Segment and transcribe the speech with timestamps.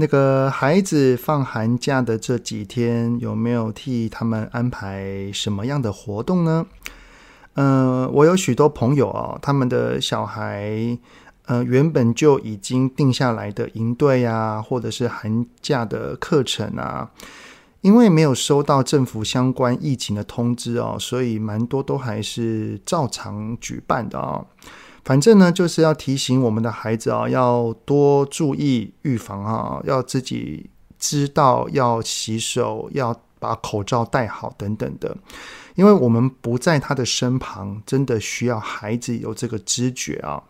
[0.00, 6.64] 那个孩子放寒假的这几天，有没有替他们安排什么样的活动呢？
[7.54, 10.96] 嗯、呃，我有许多朋友啊，他们的小孩，
[11.46, 17.10] 呃，原本就已经定下来的营队啊，或者是寒假的课程啊，
[17.80, 24.46] 因为没有收到政府相关疫情的通知哦，所以蛮多都还是照常举办的啊。
[25.08, 35.16] 反正呢，就是要提醒我们的孩子啊，要多注意预防啊，要自己知道要洗手，要把口罩戴好等等的。
[35.76, 40.42] 因为我们不在他的身旁，真的需要孩子有这个知觉啊。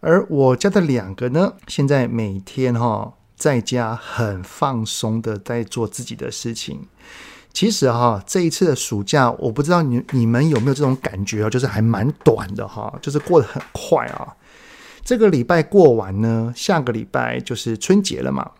[0.00, 6.86] 而我家的两个呢，现在每天哈在家很放松的在做自己的事情。
[7.54, 14.34] 其实哈，这一次的暑假，我不知道你你们有没有这种感觉啊，就是还蛮短的哈，就是过得很快啊。
[15.04, 18.50] 这个礼拜过完呢，下个礼拜就是春节了嘛。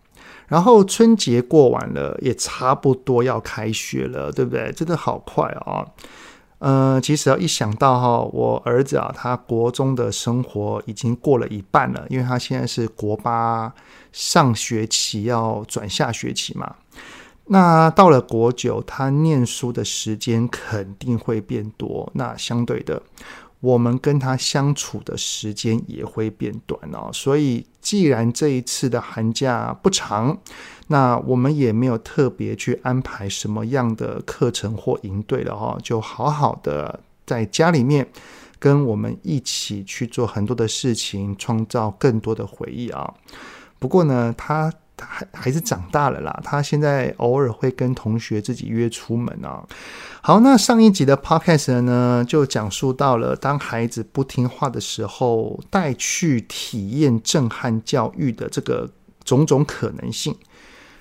[0.46, 4.70] 然后春节过完了，也差不多要开学了，对不对？
[4.72, 5.84] 真的好快啊。
[6.58, 13.72] 呃，其实要一想到哈，我儿子啊，他国中的生活已经过了一半了，因为他现在是国八
[14.12, 16.76] 上学期，要转下学期嘛。
[17.46, 22.10] 那到了国九，他念书的时间肯定会变多。
[22.14, 23.02] 那相对的，
[23.60, 27.10] 我们跟他相处的时间也会变短哦。
[27.12, 30.38] 所以，既然这一次的寒假不长，
[30.86, 38.08] 那我们也没有特别去安排什么样的课程或营队了哈，就好好的在家里面
[38.58, 43.12] 跟我们一起去做很多的事情，创造更多的回忆啊。
[43.78, 44.72] 不过呢，他。
[45.04, 49.62] 他还还是长大了啦，他现在偶尔会跟同学自己约出门啊。
[50.22, 58.88] 好，那上一集的 podcast 呢，就讲述到了当孩子不听话的时候，带去体验震撼教育的这个
[59.24, 60.34] 种种可能性。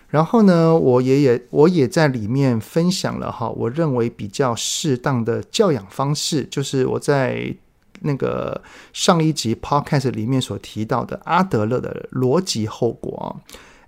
[0.10, 7.56] 然后呢，我也也我也在里面分享了哈，我认为比较适当的教养方式，就是我在
[8.02, 8.62] 那个
[8.92, 13.28] 上一集 podcast 里面所提到的阿德勒的逻辑后果啊。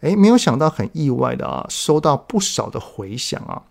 [0.01, 3.61] 诶，没有想到，很意外的啊，收到不少的回响啊。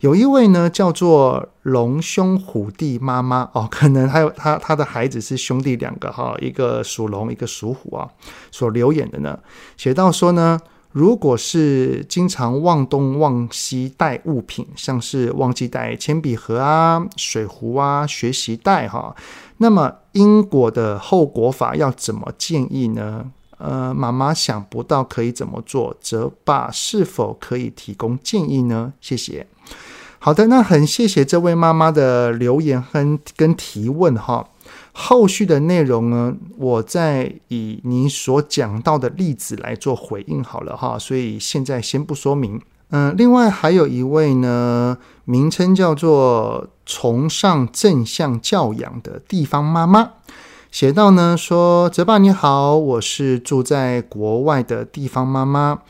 [0.00, 8.10] 有一位呢，叫做龙兄虎弟妈妈哦，可能还有他他的孩子是兄弟两个哈，一个属龙，一个属虎啊，
[8.50, 9.38] 所留言的呢，
[9.76, 10.58] 写到说呢，
[10.90, 19.14] 如果是经常忘东忘西带物品，像是忘记带铅笔盒啊、水壶啊、学习袋哈，
[19.58, 23.30] 那么因果的后果法要怎么建议呢？
[23.64, 28.92] 呃，妈妈想不到可以怎么做，泽爸是否可以提供建议呢？
[29.00, 29.46] 谢谢。
[30.18, 34.48] 好的，那很谢谢这位妈妈的留言和跟提问哈。
[34.92, 40.98] 后续的内容呢，我再以你所讲到的例子来做回应好了哈。
[40.98, 42.60] 所以现在先不说明。
[42.90, 50.10] 嗯、另外还有一位呢，名称叫做崇尚正向教养的地方妈妈。
[50.72, 55.82] 写到呢，说泽爸你好，我是住在国外的地方妈妈。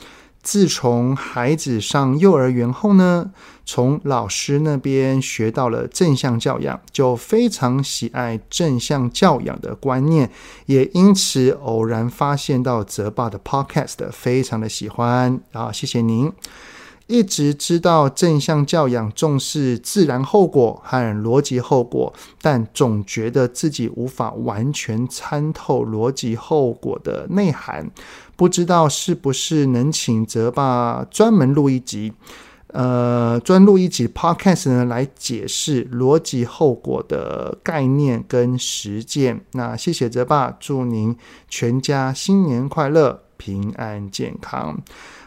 [0.42, 3.30] 自从孩子上幼儿园后呢，
[3.64, 10.28] 从老师那边学到了正向教养，就非常喜爱正向教养的观念，
[10.66, 16.32] 也因此偶然发现到泽爸的 Podcast，非常的喜欢啊，谢谢您。
[17.12, 27.90] 一直知道正向教养重视自然后果和逻辑后果，但总觉得自己无法完全参透逻辑后果的内涵。
[28.34, 32.14] 不知道是不是能请泽爸专门录一集，
[32.68, 39.44] 呃，专录一集 Podcast 呢，来解释逻辑后果的概念跟实践。
[39.52, 41.14] 那谢谢泽爸，祝您
[41.46, 44.80] 全家新年快乐，平安健康。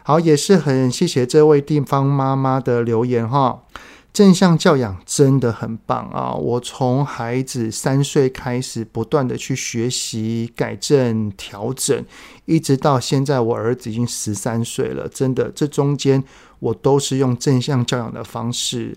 [0.07, 3.63] 好，也是很谢谢这位地方妈妈的留言哈。
[4.13, 6.31] 正向教养真的很棒啊！
[6.36, 12.06] 我从孩子三岁开始，不断的去学习、改正、调整，
[12.46, 15.10] 一直到现在，我儿子已经十三岁了。
[15.10, 16.24] 真的，这中间
[16.60, 18.96] 我都是用正向教养的方式。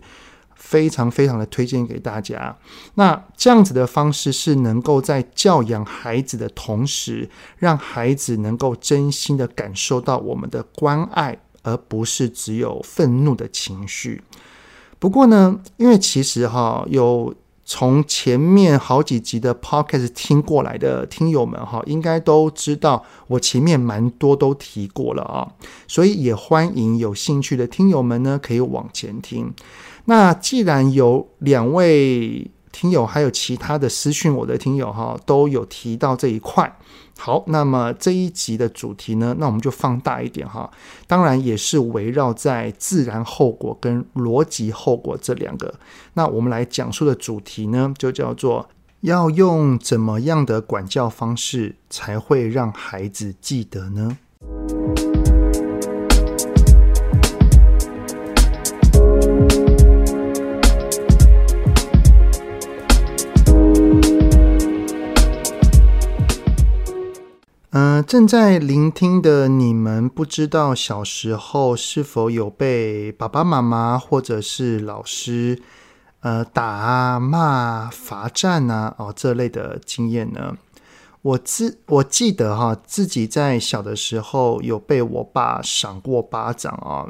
[0.58, 2.54] 非常非常的推荐给大家。
[2.96, 14.22] 那这样子的方式是能够在教养孩子的同时，让孩子能够真心的感受到我们的关爱，而不是只有愤怒的情绪。
[14.98, 17.34] 不过呢，因为其实哈有。
[17.70, 25.52] 从前面好几集的 podcast 听过来的听友们哈，应该都知道我前面蛮多都提过了啊，
[25.86, 29.52] 所以也欢迎有兴趣的听友们呢可以往前听。
[30.08, 36.74] 那既然有两位听友，还有其他的私讯我的听友哈，都有提到这一块。
[37.18, 40.70] 好，那么这一集的主题呢，那我们就放大一点哈。
[41.06, 45.74] 当然也是围绕在自然后果跟逻辑后果这两个。
[46.14, 48.66] 那我们来讲述的主题呢，就叫做
[49.02, 54.16] 要用怎么样的管教方式才会让孩子记得呢？
[68.02, 75.62] 正在聆听的你们，不知道小时候是否有被爸爸妈妈或者是老师，
[76.20, 80.56] 呃，打啊、骂、罚站啊，哦，这类的经验呢？
[81.22, 87.08] 我自我记得哈，自己在小的时候有被我爸赏过巴掌啊，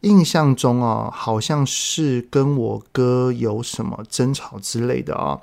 [0.00, 5.40] 印象中啊，好像是跟我哥有什么争吵之类的啊。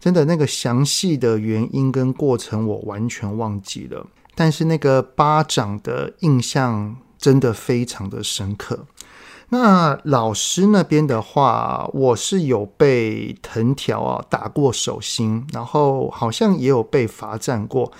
[0.00, 4.06] 真的那个详细的原因跟过程我完全忘记了，
[4.38, 8.86] 但是那个巴掌的印象真的非常的深刻。
[9.48, 17.90] 那老师那边的话，我是有被藤条啊打过手心，然后好像也有被罚站过，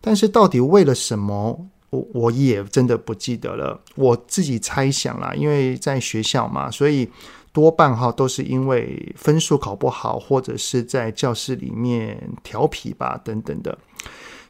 [0.00, 3.80] 但是到底为了什么，我我也真的不记得了。
[3.94, 7.08] 我自己猜想啦，因为在学校嘛，所以。
[7.54, 13.78] 多半哈都是因为分数考不好，或者是在教室里面调皮吧，等等的。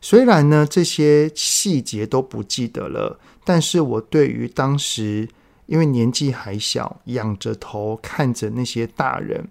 [0.04, 5.26] 虽然呢这些细节都不记得了，但是我对于当时
[5.64, 9.48] 因为年纪还小，仰着头看着那些大人，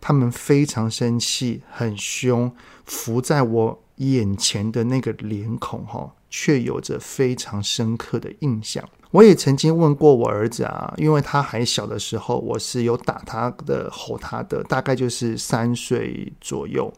[0.00, 2.50] 他们非常生气、很凶，
[2.86, 8.88] 浮在我眼前的那个脸孔哈，却有着非常深刻的印象。
[9.10, 16.90] 我也曾经问过我儿子啊，因为他还小的时候，我是有打他的、吼他的，大概就是三岁左右。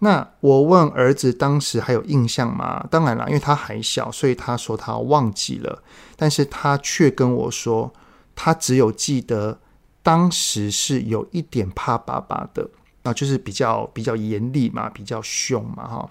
[0.00, 2.86] 那我问儿子当时还有印象吗？
[2.90, 5.82] 当然了，因为他还小，所以他说他忘记了。
[6.16, 7.92] 但是他却跟我说，
[8.34, 9.58] 他只有记得
[10.02, 12.68] 当时是有一点怕爸爸的，
[13.04, 16.10] 啊，就是比较比较严厉嘛，比较凶嘛，哈。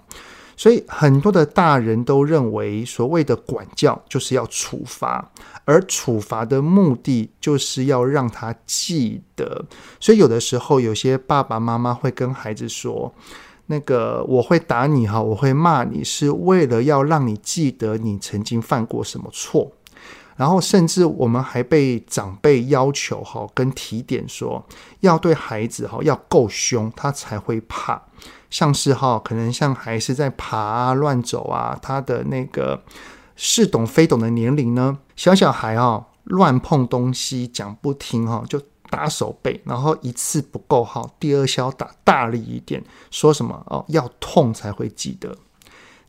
[0.58, 5.30] 所以很多的大人都认为，所谓的管教就是要处罚，
[5.66, 9.66] 而处罚的目的就是要让他记得。
[10.00, 13.14] 所以有的时候，有些爸爸妈妈会跟孩子说
[13.66, 19.72] ：“那个我会打你哈，我会骂你，是为了要让你记得你曾经犯过什么错。”
[20.36, 24.62] 然后甚至我们还被长辈要求哈，跟提点说，
[25.00, 28.02] 要对孩子哈要够凶，他才会怕。
[28.50, 32.82] 像是哈，可能像孩子在爬啊、乱走啊，他的那个
[33.34, 38.60] 似懂非懂的年龄呢，小小孩哈乱碰东西讲不听哈，就
[38.90, 45.36] 打手背，然后一次不够好，第二下打大力一点，说什么哦要痛才会记得。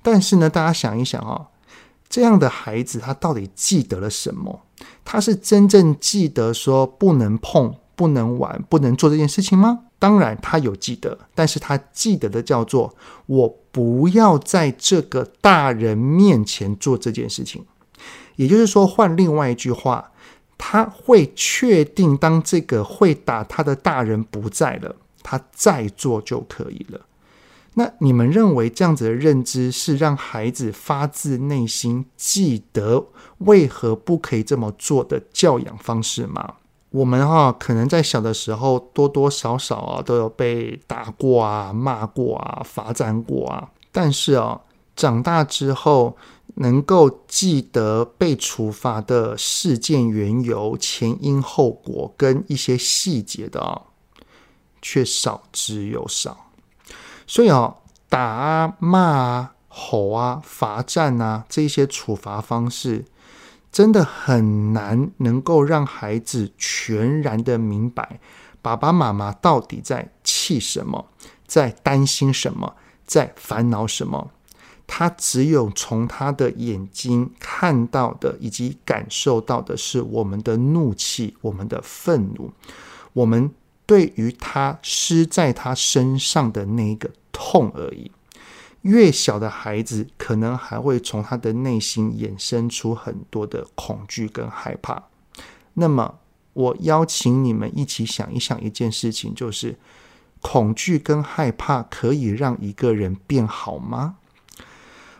[0.01, 1.47] 但是呢，大家想一想啊，
[2.07, 4.61] 这样的孩子他到底记得了什么？
[5.03, 9.79] 他是真正记得说不能碰、不能玩、不能做这件事情吗？
[9.99, 17.65] 当然，他有记得，但是他记得的叫做我不要在这个大人面前做这件事情。
[18.35, 20.11] 也就是说，换另外一句话，
[20.57, 27.01] 他会确定当这个会打他的大人不在了，他再做就可以了。
[27.75, 33.05] 那你们认为这样子的认知是让孩子发自内心记得
[33.37, 36.55] 为何不可以这么做的教养方式吗？
[36.89, 44.59] 我们哈可能在小的时候多多少少啊都有被打过啊、骂过啊、罚站过啊，但是啊
[44.95, 46.17] 长大之后
[46.57, 53.81] 能够记得被处罚的事件缘由、前因后果跟一些细节的啊，
[54.81, 56.51] 却少之又少。
[57.25, 57.75] 所以啊
[58.09, 63.05] 打啊、骂啊、吼啊、罚站啊这些处罚方式。
[63.69, 68.19] 真的很难能够让孩子全然的明白
[68.59, 71.05] 爸爸妈妈到底在气什么，
[71.45, 74.31] 在担心什么，在烦恼什么。
[74.87, 82.51] 他只有从他的眼睛看到的以及感受到的是我们的怒气、我们的愤怒，
[83.13, 83.51] 我们
[83.85, 88.11] 对于他施在他身上的那一个痛而已。
[88.83, 95.03] 越小的孩子，可能还会从他的内心衍生出很多的恐惧跟害怕。
[95.73, 96.19] 那么，
[96.53, 99.77] 我邀请你们一起想一想一件事情，就是
[100.41, 104.15] 恐惧跟害怕可以让一个人变好吗？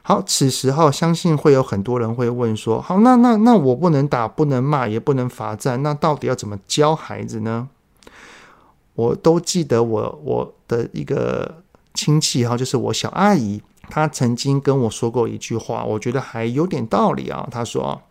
[0.07, 7.67] 好，此时哈，相信会有很多人会问说：好，那那那我不能打，不能骂，也不能罚站，那到底要怎么教孩子呢？
[8.93, 11.61] 我都记得我我的一个
[11.93, 17.45] 亲戚哈，就是我小阿姨，她曾经跟我说过一句话，我觉得还有点道理啊。
[17.51, 18.01] 她说：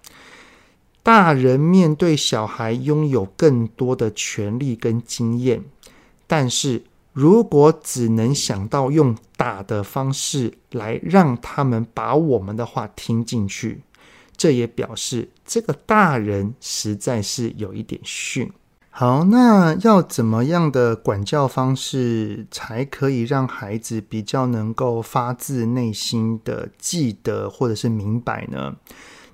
[1.03, 5.65] 大人面对小孩拥有更多的权利跟经验，
[6.27, 6.85] 但是
[7.17, 13.81] 如果只能想到用打的方式来让他们把我们的话听进去，
[14.37, 18.53] 这也表示这个大人实在是有一点逊。
[18.91, 28.77] 好，那要怎么样的管教方式才可以让孩子比较能够发自内心的记得或者是明白呢？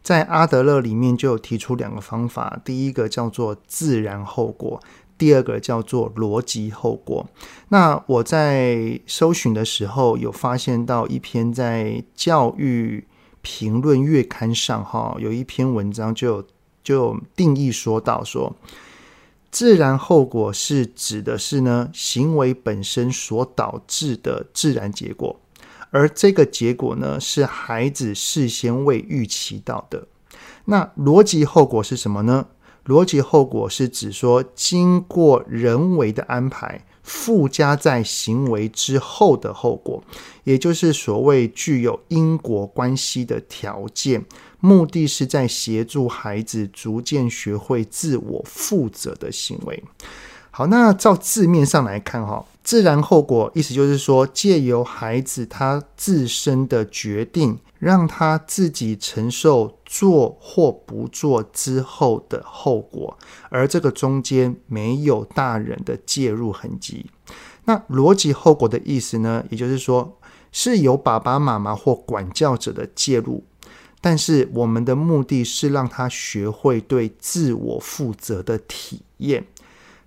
[0.05, 4.81] 在阿德勒里面就有提出两个方法，第一个叫做自然后果，
[5.23, 7.25] 第二个叫做逻辑后果。
[7.69, 13.07] 那我在搜寻的时候有发现到一篇在教育
[13.41, 16.45] 评论月刊上哈，有一篇文章就
[16.83, 18.57] 就定义说到说。
[19.53, 25.39] 自然后果是指的是呢，行为本身所导致的自然结果，
[25.93, 30.09] 而这个结果呢，是孩子事先未预期到的。
[30.65, 32.47] 那逻辑后果是什么呢？
[32.87, 40.03] 逻辑后果是指说，经过人为的安排，附加在行为之后的后果，
[40.45, 44.25] 也就是所谓具有因果关系的条件。
[44.59, 49.83] 目的是在协助孩子逐渐学会自我负责的行为。
[50.55, 63.17] 好，那照字面上来看，哈，自然后果意思就是说，借由孩子他自身的决定，让他自己承受做或不做之后的后果，
[63.49, 67.07] 而这个中间没有大人的介入痕迹。
[67.65, 70.19] 那逻辑后果的意思呢，也就是说，
[70.53, 73.43] 是由爸爸妈妈或管教者的介入。
[74.03, 79.47] 但是我们的目的是让他学会对自我负责的体验。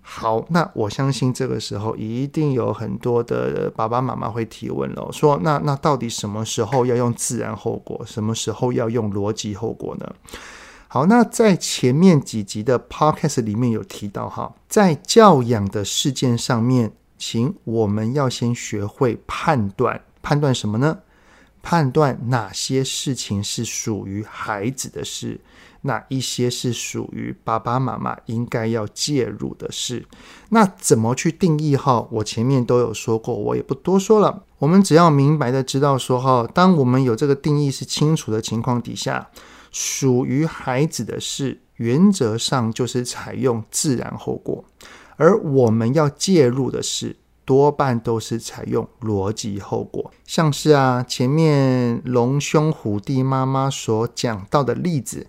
[0.07, 10.07] 好，那我相信这个时候一定有很多的爸爸妈妈会提问了，说那那到底什么时候要用自然后果，什么时候要用逻辑后果呢？
[10.87, 20.99] 好，那在前面几集的 podcast 里面有提到哈，在教养的事件上面，请我们要先学会判断，判断什么呢？
[21.63, 25.41] 判断哪些事情是属于孩子的事，
[25.85, 30.05] 哪一些是属于爸爸妈妈应该要介入的事。
[30.49, 32.07] 那怎么去定义哈？
[32.11, 34.43] 我前面都有说过，我也不多说了。
[34.59, 39.29] 我们只要明白的知道说哈，当我们有这个定义是清楚的情况底下，
[39.71, 44.65] 属于孩子的事，原则上就是采用自然后果，
[45.17, 47.17] 而我们要介入的事。
[47.45, 55.27] 多半都是采用逻辑后果，像是啊，前面龙兄虎弟妈妈所讲到的例子，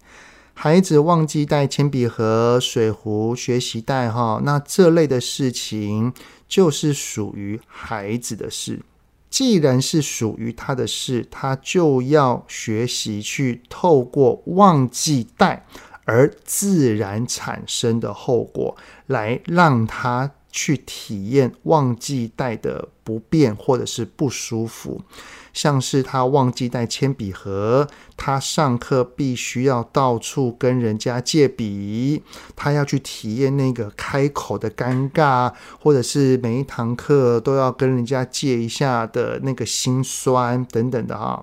[0.58, 6.14] 孩子忘记带铅笔盒、水壶、学习袋，哈，那这类的事情
[6.48, 8.80] 就是属于孩子的事。
[9.28, 15.66] 既然是属于他的事，他就要学习去透过忘记带
[16.06, 18.74] 而自然产生的后果，
[19.06, 20.32] 来让他。
[20.58, 25.02] 去体验忘记带的不便或者是不舒服，
[25.56, 32.22] 像是他忘记带铅笔盒，他上课必须要到处跟人家借笔，
[32.54, 41.42] 他要去体验那个开口的尴尬，或者是每一堂课都要跟人家借一下的那个心酸等等的哈。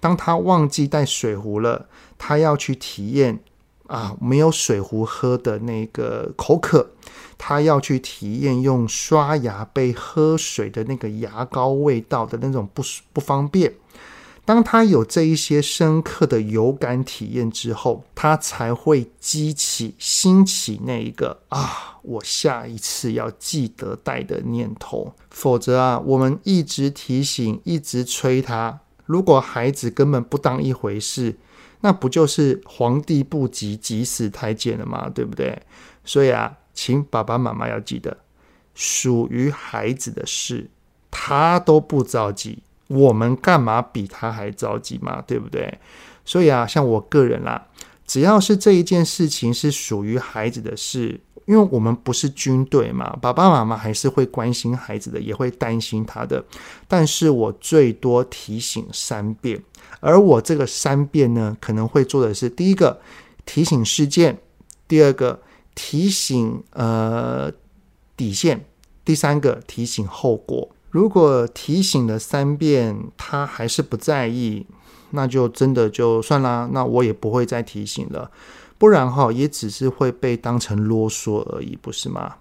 [0.00, 3.38] 当他忘记带水壶了，他要去体验
[3.86, 6.91] 啊没有水壶喝的那个口渴。
[7.44, 13.74] 他要去体验用刷牙杯喝水的那个牙膏味道的那种不不方便。
[14.44, 25.12] 当他有这一些深刻的有感体验之后，他才会激起兴起那一个啊，我下一次要记得带的念头。
[25.30, 31.36] 否则啊，我们一直提醒，一直催他，如果孩子根本不当一回事，
[31.80, 35.10] 那不就是皇帝不急急死太监了吗？
[35.12, 35.60] 对不对？
[36.04, 36.58] 所以啊。
[36.74, 38.16] 请爸爸妈妈要记得，
[38.74, 40.70] 属于孩子的事，
[41.10, 45.22] 他都不着急，我们干嘛比他还着急嘛？
[45.26, 45.78] 对不对？
[46.24, 47.66] 所以啊，像我个人啦，
[48.06, 56.42] 只要是这一件事情是属于孩子的事，因为我们不是军队嘛，爸爸妈妈还是会关心孩子的，也会担心他的。
[56.88, 59.62] 但是我最多提醒三遍，
[60.00, 63.00] 而我这个三遍呢，可能会做的是：第一个，
[63.44, 64.34] 提醒事件；
[64.88, 65.42] 第二个。
[65.74, 67.52] 提醒呃
[68.16, 68.64] 底线，
[69.04, 70.68] 第三个提醒后果。
[70.90, 74.66] 如果提醒了三遍，他还是不在意，
[75.10, 78.30] 那就真的就算啦，那我也不会再提醒了。
[78.76, 82.36] 不然哈，也只是会被当成啰嗦而已，不是吗？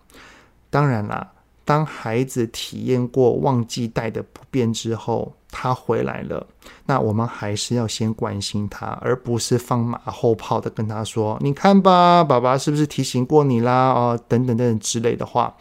[0.69, 1.31] 当然啦，
[1.63, 6.46] 当孩子体验过忘记带的不便之后，他回来了，
[6.86, 15.56] 那我们还是要先关心他，而不是放马后炮的跟他说：“你看吧，爸爸是不是提醒过你啦？”哦，等等等等之类的话。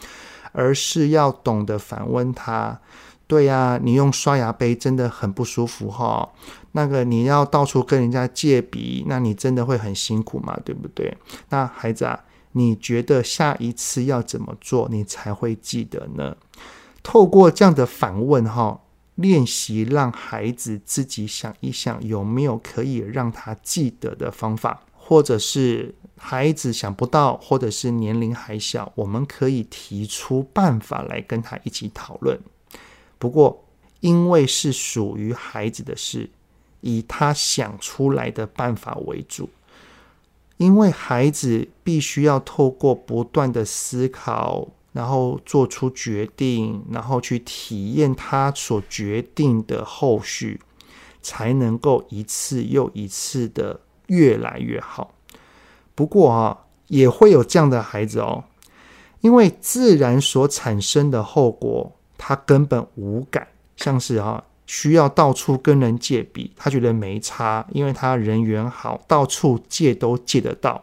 [0.52, 2.76] 而是要懂得反问他，
[3.28, 6.28] 对呀，你用刷牙杯真的很不舒服哈。
[6.72, 11.16] 那个你要到处跟人家借笔，那你真的会很辛苦嘛，对不对？
[11.50, 12.18] 那孩子啊，
[12.52, 16.36] 你觉得下一次要怎么做，你才会记得呢？
[17.02, 18.80] 透过这样的反问哈，
[19.14, 25.94] 练习让孩子自己想一想，有没有可以让他记得的方法，或者是。
[26.22, 32.38] 孩子想不到，或者是年龄还小，我们可以提出办法来跟他一起讨论。
[33.18, 33.64] 不过，
[34.00, 36.28] 因为是属于孩子的事，
[36.82, 39.48] 以他想出来的办法为主。
[40.60, 50.60] 因为孩子必须要透过不断的思考，然后做出决定，然后去体验他所决定的后续，
[51.22, 55.14] 才能够一次又一次的越来越好。
[55.94, 58.44] 不过啊，也会有这样的孩子哦，
[59.22, 63.48] 因为自然所产生的后果，他根本无感。
[63.76, 70.80] 像是啊，需要到处跟人借笔，他觉得没差，因为他人缘好，到处借都借得到。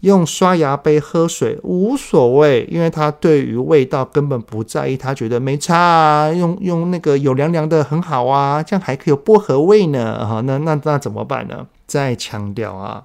[0.00, 6.32] 用刷牙杯喝水无所谓，因为他对于味道根本不在意，他觉得没差啊。
[6.32, 10.26] 用用那个有凉凉的很好啊，这样还可以有薄荷味呢。
[10.26, 11.66] 哈，那那那怎么办呢？
[11.86, 13.04] 再强调啊。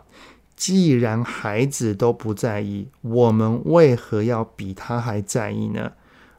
[0.55, 5.91] 既然孩子都不在意，我们为何要比他还在意呢？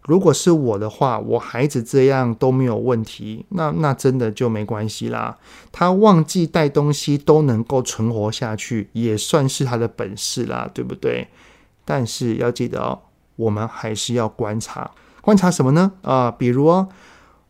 [0.07, 5.37] 如果是我的话，我孩子这样都没有问题，那那真的就没关系啦。
[5.73, 11.29] 他忘记带东西都能够存活下去，也算是他的本事啦，对不对？
[11.85, 13.01] 但是要记得哦，
[13.35, 15.93] 我们还是要观察，观察什么呢？
[16.03, 16.89] 啊，比如哦。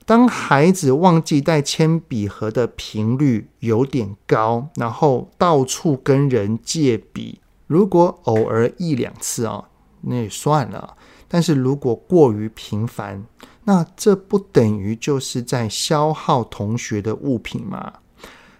[0.06, 9.64] 当孩子忘记带铅笔盒的频率有点高，然后到处跟人借笔，如果偶尔一两次啊，
[10.02, 10.96] 那也算了。
[11.28, 13.24] 但是如果过于频繁，
[13.64, 17.94] 那这不等于就是在消耗同学的物品吗？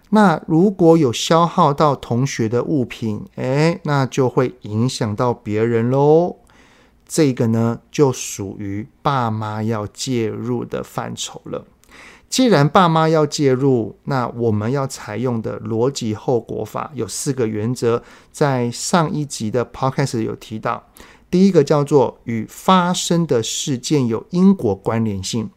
[0.09, 6.37] 那如果有消耗到同学的物品，诶，那就会影响到别人喽。
[7.05, 11.65] 这个呢，就属于爸妈要介入的范畴了。
[12.29, 20.83] 既然爸妈要介入，那我们要采用的逻辑后果法有四个原则，在上一集的 podcast 有提到。
[21.29, 25.47] 第一个叫做与发生的事件有因果关联性；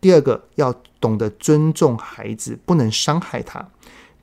[0.00, 3.68] 第二个要懂得尊重孩子，不能伤害他；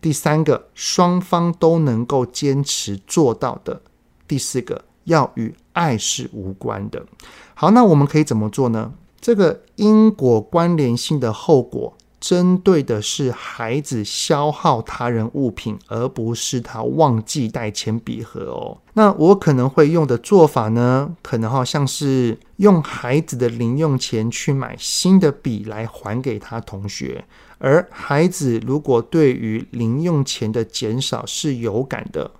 [0.01, 3.81] 第三个双方都能够坚持做到的；
[4.27, 7.05] 第四个要与爱是无关的。
[7.53, 8.93] 好，那我们可以怎么做呢？
[9.19, 18.79] 这个因果关联性的后果，针对的是孩子消耗他人物品，而不是他忘记带铅笔盒哦。
[18.93, 27.25] 那我可能会用的做法呢，可能好像是用孩子的零用钱去买新的笔来还给他同学。
[27.57, 32.31] 而孩子如果对于零用钱的减少是有感的，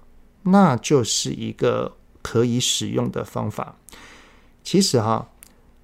[0.44, 1.94] 那就是一个。
[2.26, 3.76] 可以使用的方法，
[4.64, 5.28] 其实哈，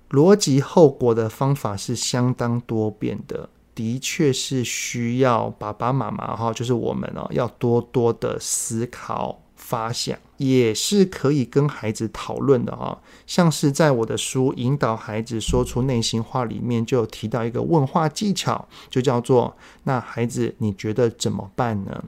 [0.09, 3.49] 逻辑后果的方法是相当多变的，
[3.80, 13.00] 的确是需要爸爸妈妈哈，就是我们哦，要多多的思考发想，也是可以跟孩子讨论的哈。
[13.26, 19.56] 像是在我的书《引导孩子说出内心话》里面，就提到一个问话技巧，就叫做
[19.88, 22.04] “那孩子你觉得怎么办呢？”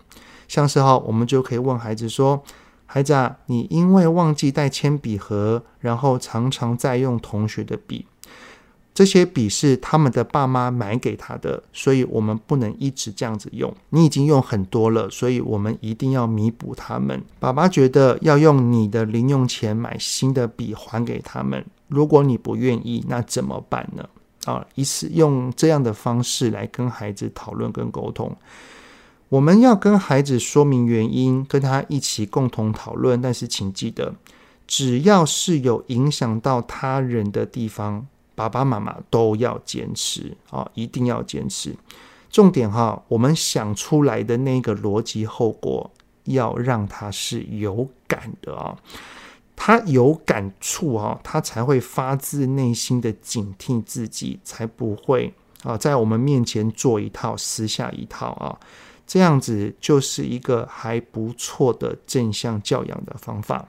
[0.50, 2.44] 像是哈，我们就可以问孩子说。
[2.86, 8.06] 孩子啊，你因为忘记带铅笔盒，然后常常在用同学的笔，
[9.02, 13.74] 这些笔是他们的爸妈买给他的，所以我们不能一直这样子用。
[13.90, 17.20] 你已经用很多了，所以我们一定要弥补他们。
[17.40, 21.66] 爸爸觉得要用你的零用钱买新的笔还给他们。
[21.88, 24.08] 如果你不愿意，那怎么办呢？
[24.46, 28.38] 啊，一次用这样的方式来跟孩子讨论跟沟通。
[29.30, 33.20] 我们要跟孩子说明原因，跟他一起共同讨论。
[33.20, 34.14] 但是请记得，
[34.68, 38.06] 只要是有影响到他人的地方，
[38.50, 41.76] 爸爸妈妈都要坚持啊，一定要坚持。
[42.30, 45.92] 重点哈，我们想出来的那个逻辑后果，
[46.24, 48.78] 要让他是有感的啊。
[49.56, 55.32] 他有感触啊，他才会发自内心的警惕自己，才不会
[55.64, 58.58] 啊在我们面前做一套，私下一套啊。
[59.06, 63.68] 这样子就是一个还不错的正向教养的方法。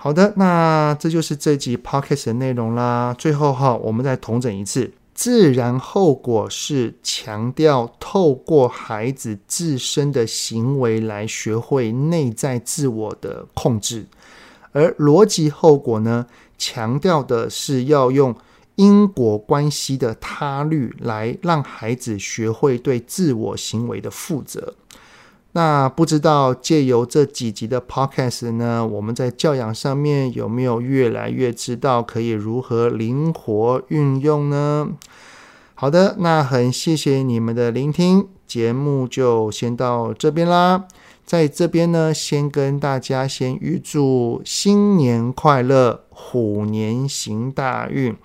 [0.00, 3.12] 好的，那这就是这集 podcast 的内容啦。
[3.18, 14.06] 最后哈，我们再统整一次：自然后果是强调透过孩子自身的行为来学会内在自我的控制，
[14.70, 18.34] 而逻辑后果呢，强调的是要用。
[18.76, 24.72] 因果关系的他律，来让孩子学会对自我行为的负责。
[25.52, 34.90] 那不知道借由这几集的 podcast 呢，我们在教养上面有没有越来越知道可以如何灵活运用呢？
[35.74, 40.84] 好的，那很谢谢你们的聆听，节目就先到这边啦。
[41.24, 48.16] 在这边呢，先跟大家先预祝新年快乐，虎年行大运。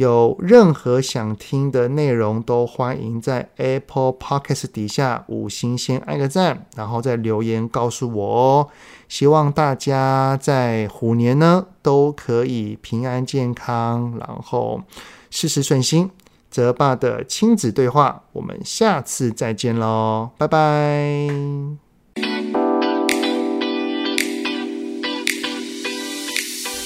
[0.00, 8.68] 有任何想听的内容，都欢迎在 Apple Podcast 底下五星先按个赞，然后再留言告诉我哦。
[9.10, 14.80] 希望大家在虎年呢都可以平安健康，然后
[15.28, 16.10] 事事顺心。
[16.50, 21.89] 泽爸的亲子对话，我们下次再见喽，拜拜。